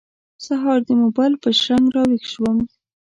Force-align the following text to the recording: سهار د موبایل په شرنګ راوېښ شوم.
سهار 0.45 0.79
د 0.87 0.89
موبایل 1.01 1.33
په 1.43 1.49
شرنګ 1.59 1.87
راوېښ 1.95 2.23
شوم. 2.33 2.57